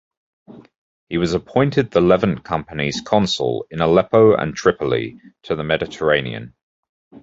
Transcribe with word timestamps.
He 1.09 1.19
was 1.19 1.35
appointed 1.35 1.91
the 1.91 2.01
Levant 2.01 2.43
Company's 2.43 3.01
Consul 3.01 3.67
in 3.69 3.81
Aleppo 3.81 4.33
and 4.33 4.55
Tripoli, 4.55 5.21
to 5.43 5.55
the 5.55 5.63
Mediterranean. 5.63 6.55